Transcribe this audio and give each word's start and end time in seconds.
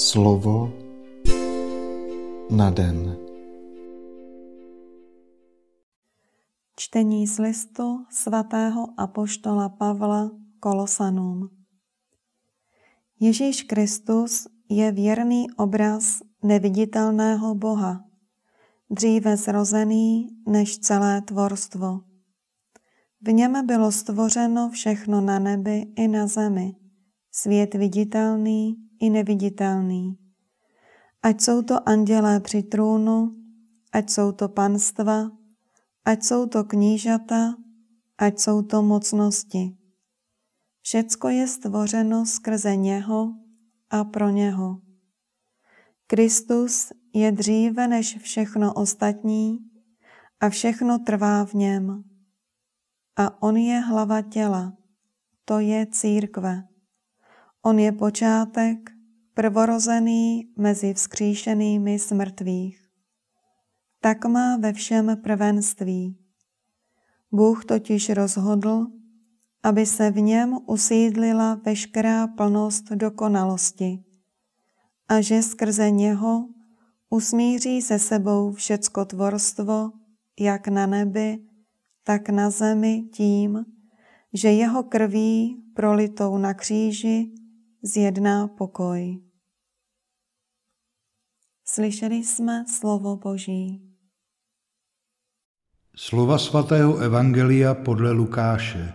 Slovo 0.00 0.72
na 2.50 2.70
den. 2.70 3.16
Čtení 6.76 7.26
z 7.26 7.38
listu 7.38 8.04
svatého 8.10 8.88
apoštola 8.96 9.68
Pavla 9.68 10.30
Kolosanům. 10.60 11.48
Ježíš 13.20 13.62
Kristus 13.62 14.46
je 14.68 14.92
věrný 14.92 15.46
obraz 15.56 16.20
neviditelného 16.42 17.54
Boha, 17.54 18.04
dříve 18.90 19.36
zrozený 19.36 20.28
než 20.48 20.78
celé 20.78 21.22
tvorstvo. 21.22 22.00
V 23.20 23.32
něm 23.32 23.66
bylo 23.66 23.92
stvořeno 23.92 24.70
všechno 24.70 25.20
na 25.20 25.38
nebi 25.38 25.92
i 25.96 26.08
na 26.08 26.26
zemi, 26.26 26.79
svět 27.32 27.74
viditelný 27.74 28.76
i 29.00 29.10
neviditelný. 29.10 30.18
Ať 31.22 31.40
jsou 31.40 31.62
to 31.62 31.88
andělé 31.88 32.40
při 32.40 32.62
trůnu, 32.62 33.36
ať 33.92 34.10
jsou 34.10 34.32
to 34.32 34.48
panstva, 34.48 35.30
ať 36.04 36.22
jsou 36.22 36.46
to 36.46 36.64
knížata, 36.64 37.54
ať 38.18 38.38
jsou 38.38 38.62
to 38.62 38.82
mocnosti. 38.82 39.76
Všecko 40.82 41.28
je 41.28 41.46
stvořeno 41.48 42.26
skrze 42.26 42.76
něho 42.76 43.34
a 43.90 44.04
pro 44.04 44.30
něho. 44.30 44.80
Kristus 46.06 46.92
je 47.14 47.32
dříve 47.32 47.88
než 47.88 48.18
všechno 48.18 48.74
ostatní 48.74 49.58
a 50.40 50.48
všechno 50.48 50.98
trvá 50.98 51.44
v 51.44 51.54
něm. 51.54 52.04
A 53.16 53.42
on 53.42 53.56
je 53.56 53.80
hlava 53.80 54.22
těla, 54.22 54.72
to 55.44 55.58
je 55.58 55.86
církve. 55.86 56.69
On 57.62 57.78
je 57.78 57.92
počátek, 57.92 58.90
prvorozený 59.34 60.48
mezi 60.56 60.94
vzkříšenými 60.94 61.98
z 61.98 62.12
mrtvých. 62.12 62.88
Tak 64.00 64.24
má 64.24 64.56
ve 64.56 64.72
všem 64.72 65.16
prvenství. 65.22 66.16
Bůh 67.32 67.64
totiž 67.64 68.10
rozhodl, 68.10 68.86
aby 69.62 69.86
se 69.86 70.10
v 70.10 70.20
něm 70.20 70.58
usídlila 70.66 71.54
veškerá 71.54 72.26
plnost 72.26 72.92
dokonalosti 72.92 74.04
a 75.08 75.20
že 75.20 75.42
skrze 75.42 75.90
něho 75.90 76.48
usmíří 77.10 77.82
se 77.82 77.98
sebou 77.98 78.52
všecko 78.52 79.04
tvorstvo, 79.04 79.90
jak 80.40 80.68
na 80.68 80.86
nebi, 80.86 81.38
tak 82.04 82.28
na 82.28 82.50
zemi 82.50 83.02
tím, 83.12 83.64
že 84.32 84.48
jeho 84.48 84.82
krví 84.82 85.62
prolitou 85.74 86.38
na 86.38 86.54
kříži 86.54 87.32
zjedná 87.82 88.48
pokoj. 88.48 89.18
Slyšeli 91.64 92.14
jsme 92.14 92.64
slovo 92.78 93.16
Boží. 93.16 93.80
Slova 95.96 96.38
svatého 96.38 96.96
Evangelia 96.98 97.74
podle 97.74 98.12
Lukáše. 98.12 98.92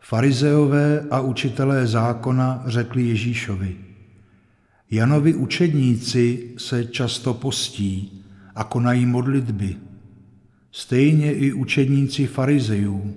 Farizeové 0.00 1.08
a 1.10 1.20
učitelé 1.20 1.86
zákona 1.86 2.62
řekli 2.66 3.02
Ježíšovi, 3.02 3.84
Janovi 4.90 5.34
učedníci 5.34 6.54
se 6.58 6.84
často 6.84 7.34
postí 7.34 8.24
a 8.54 8.64
konají 8.64 9.06
modlitby, 9.06 9.76
stejně 10.72 11.32
i 11.32 11.52
učedníci 11.52 12.26
farizejů, 12.26 13.14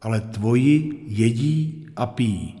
ale 0.00 0.20
tvoji 0.20 1.04
jedí 1.06 1.86
a 1.96 2.06
pijí. 2.06 2.59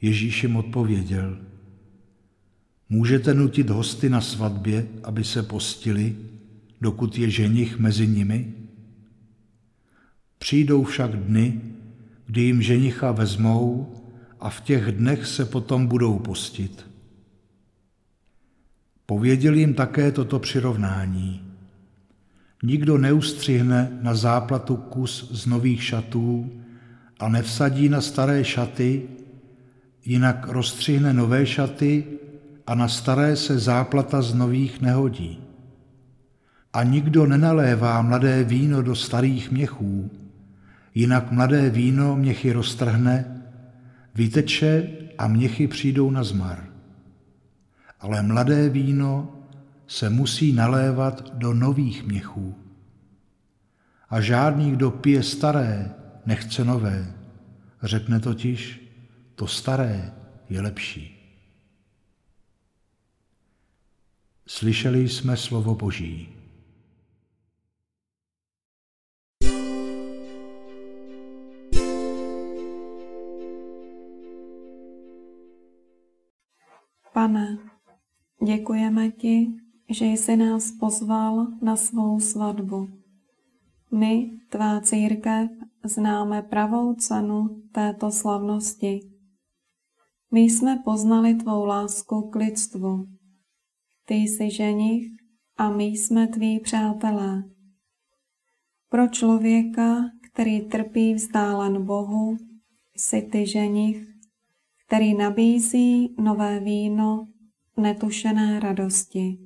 Ježíš 0.00 0.42
jim 0.42 0.56
odpověděl, 0.56 1.38
můžete 2.88 3.34
nutit 3.34 3.70
hosty 3.70 4.08
na 4.08 4.20
svatbě, 4.20 4.86
aby 5.02 5.24
se 5.24 5.42
postili, 5.42 6.16
dokud 6.80 7.18
je 7.18 7.30
ženich 7.30 7.78
mezi 7.78 8.06
nimi? 8.06 8.54
Přijdou 10.38 10.84
však 10.84 11.16
dny, 11.16 11.60
kdy 12.26 12.42
jim 12.42 12.62
ženicha 12.62 13.12
vezmou 13.12 13.94
a 14.40 14.50
v 14.50 14.60
těch 14.60 14.92
dnech 14.92 15.26
se 15.26 15.44
potom 15.44 15.86
budou 15.86 16.18
postit. 16.18 16.86
Pověděl 19.06 19.54
jim 19.54 19.74
také 19.74 20.12
toto 20.12 20.38
přirovnání. 20.38 21.42
Nikdo 22.62 22.98
neustřihne 22.98 23.98
na 24.02 24.14
záplatu 24.14 24.76
kus 24.76 25.30
z 25.32 25.46
nových 25.46 25.84
šatů 25.84 26.52
a 27.18 27.28
nevsadí 27.28 27.88
na 27.88 28.00
staré 28.00 28.44
šaty, 28.44 29.08
jinak 30.08 30.48
rozstřihne 30.48 31.12
nové 31.12 31.46
šaty 31.46 32.04
a 32.66 32.74
na 32.74 32.88
staré 32.88 33.36
se 33.36 33.58
záplata 33.58 34.22
z 34.22 34.34
nových 34.34 34.80
nehodí. 34.80 35.40
A 36.72 36.82
nikdo 36.82 37.26
nenalévá 37.26 38.02
mladé 38.02 38.44
víno 38.44 38.82
do 38.82 38.94
starých 38.94 39.50
měchů, 39.50 40.10
jinak 40.94 41.32
mladé 41.32 41.70
víno 41.70 42.16
měchy 42.16 42.52
roztrhne, 42.52 43.42
vyteče 44.14 44.88
a 45.18 45.28
měchy 45.28 45.68
přijdou 45.68 46.10
na 46.10 46.24
zmar. 46.24 46.64
Ale 48.00 48.22
mladé 48.22 48.68
víno 48.68 49.32
se 49.86 50.10
musí 50.10 50.52
nalévat 50.52 51.34
do 51.34 51.54
nových 51.54 52.06
měchů. 52.06 52.54
A 54.10 54.20
žádný, 54.20 54.70
kdo 54.70 54.90
pije 54.90 55.22
staré, 55.22 55.90
nechce 56.26 56.64
nové. 56.64 57.06
Řekne 57.82 58.20
totiž, 58.20 58.87
to 59.38 59.46
staré 59.46 60.14
je 60.48 60.60
lepší. 60.60 61.14
Slyšeli 64.46 65.08
jsme 65.08 65.36
slovo 65.36 65.74
Boží. 65.74 66.28
Pane, 77.12 77.58
děkujeme 78.46 79.10
ti, 79.10 79.46
že 79.90 80.04
jsi 80.04 80.36
nás 80.36 80.72
pozval 80.80 81.46
na 81.62 81.76
svou 81.76 82.20
svatbu. 82.20 82.88
My, 83.90 84.30
tvá 84.48 84.80
církev, 84.80 85.50
známe 85.84 86.42
pravou 86.42 86.94
cenu 86.94 87.62
této 87.72 88.10
slavnosti. 88.10 89.17
My 90.30 90.40
jsme 90.40 90.82
poznali 90.84 91.34
tvou 91.34 91.64
lásku 91.64 92.30
k 92.30 92.34
lidstvu. 92.36 93.06
Ty 94.04 94.14
jsi 94.14 94.50
ženich 94.50 95.06
a 95.56 95.70
my 95.70 95.84
jsme 95.84 96.28
tví 96.28 96.60
přátelé. 96.60 97.44
Pro 98.88 99.08
člověka, 99.08 99.96
který 100.32 100.60
trpí 100.60 101.14
vzdálen 101.14 101.86
Bohu, 101.86 102.36
jsi 102.96 103.22
ty 103.22 103.46
ženich, 103.46 104.08
který 104.86 105.14
nabízí 105.14 106.14
nové 106.18 106.60
víno 106.60 107.28
netušené 107.76 108.60
radosti. 108.60 109.38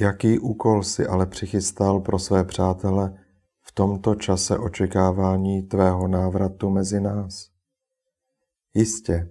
Jaký 0.00 0.38
úkol 0.38 0.82
si 0.82 1.06
ale 1.06 1.26
přichystal 1.26 2.00
pro 2.00 2.18
své 2.18 2.44
přátele 2.44 3.24
v 3.60 3.72
tomto 3.72 4.14
čase 4.14 4.58
očekávání 4.58 5.62
tvého 5.62 6.08
návratu 6.08 6.70
mezi 6.70 7.00
nás? 7.00 7.53
Jistě, 8.76 9.30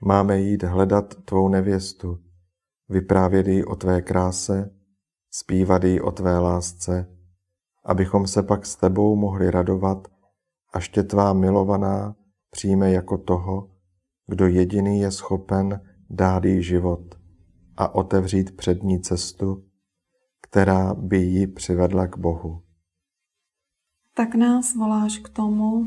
máme 0.00 0.40
jít 0.40 0.62
hledat 0.62 1.14
tvou 1.24 1.48
nevěstu, 1.48 2.18
vyprávět 2.88 3.46
jí 3.46 3.64
o 3.64 3.76
tvé 3.76 4.02
kráse, 4.02 4.70
zpívat 5.30 5.84
jí 5.84 6.00
o 6.00 6.10
tvé 6.10 6.38
lásce, 6.38 7.16
abychom 7.84 8.26
se 8.26 8.42
pak 8.42 8.66
s 8.66 8.76
tebou 8.76 9.16
mohli 9.16 9.50
radovat, 9.50 10.08
až 10.72 10.88
tě 10.88 11.02
tvá 11.02 11.32
milovaná 11.32 12.16
přijme 12.50 12.90
jako 12.90 13.18
toho, 13.18 13.70
kdo 14.26 14.46
jediný 14.46 15.00
je 15.00 15.10
schopen 15.10 15.80
dát 16.10 16.44
jí 16.44 16.62
život 16.62 17.14
a 17.76 17.94
otevřít 17.94 18.56
před 18.56 18.82
ní 18.82 19.00
cestu, 19.00 19.64
která 20.42 20.94
by 20.94 21.18
ji 21.18 21.46
přivedla 21.46 22.06
k 22.06 22.18
Bohu. 22.18 22.62
Tak 24.16 24.34
nás 24.34 24.74
voláš 24.74 25.18
k 25.18 25.28
tomu, 25.28 25.86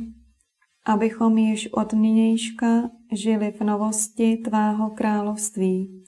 abychom 0.86 1.38
již 1.38 1.74
od 1.74 1.94
nynějška 1.94 2.96
žili 3.12 3.51
v 3.51 3.62
novosti 3.62 4.38
Tvého 4.38 4.89
království, 4.89 6.04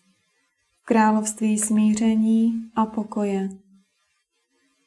v 0.82 0.86
království 0.86 1.58
smíření 1.58 2.72
a 2.76 2.86
pokoje. 2.86 3.50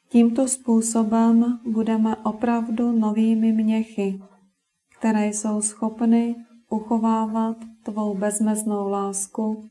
Tímto 0.09 0.47
způsobem 0.47 1.59
budeme 1.65 2.15
opravdu 2.15 2.91
novými 2.91 3.51
měchy, 3.51 4.21
které 4.97 5.27
jsou 5.27 5.61
schopny 5.61 6.35
uchovávat 6.69 7.57
Tvou 7.83 8.17
bezmeznou 8.17 8.89
lásku 8.89 9.69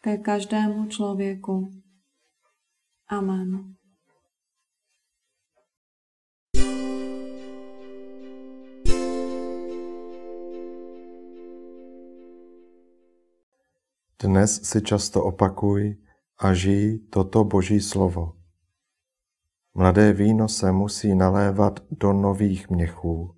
ke 0.00 0.18
každému 0.18 0.86
člověku. 0.86 1.70
Amen. 3.08 3.79
Dnes 14.20 14.60
si 14.68 14.84
často 14.84 15.24
opakuj 15.24 15.96
a 16.44 16.52
žij 16.52 17.08
toto 17.08 17.40
Boží 17.40 17.80
slovo. 17.80 18.36
Mladé 19.72 20.12
víno 20.12 20.44
se 20.48 20.72
musí 20.72 21.14
nalévat 21.14 21.80
do 21.90 22.12
nových 22.12 22.70
měchů. 22.70 23.34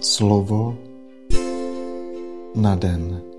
Slovo 0.00 0.78
na 2.54 2.76
den. 2.76 3.35